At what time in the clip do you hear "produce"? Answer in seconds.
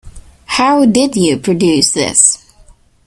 1.37-1.91